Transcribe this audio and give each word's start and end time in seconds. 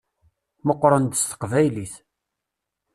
Meqqṛen-d 0.65 1.13
s 1.21 1.23
teqbaylit. 1.29 1.93